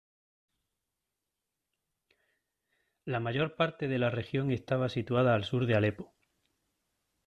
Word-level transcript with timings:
La 3.05 3.19
mayor 3.19 3.55
parte 3.55 3.87
de 3.87 3.99
la 3.99 4.09
región 4.09 4.49
estaba 4.49 4.89
situada 4.89 5.35
al 5.35 5.43
sur 5.43 5.67
de 5.67 5.75
Alepo. 5.75 6.11